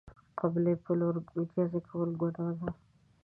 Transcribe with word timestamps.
د 0.27 0.29
قبلې 0.39 0.73
په 0.83 0.91
لور 0.99 1.15
میتیاز 1.35 1.71
کول 1.89 2.09
گناه 2.21 2.51
ده. 2.59 2.69